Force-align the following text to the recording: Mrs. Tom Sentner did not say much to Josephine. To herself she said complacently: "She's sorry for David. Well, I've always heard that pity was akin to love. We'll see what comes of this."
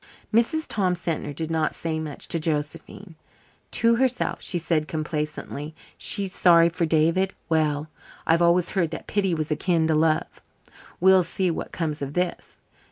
Mrs. 0.33 0.65
Tom 0.67 0.95
Sentner 0.95 1.31
did 1.31 1.51
not 1.51 1.75
say 1.75 1.99
much 1.99 2.27
to 2.29 2.39
Josephine. 2.39 3.13
To 3.69 3.97
herself 3.97 4.41
she 4.41 4.57
said 4.57 4.87
complacently: 4.87 5.75
"She's 5.95 6.33
sorry 6.33 6.69
for 6.69 6.87
David. 6.87 7.33
Well, 7.49 7.87
I've 8.25 8.41
always 8.41 8.71
heard 8.71 8.89
that 8.89 9.05
pity 9.05 9.35
was 9.35 9.51
akin 9.51 9.85
to 9.89 9.93
love. 9.93 10.41
We'll 10.99 11.21
see 11.21 11.51
what 11.51 11.71
comes 11.71 12.01
of 12.01 12.13
this." 12.15 12.57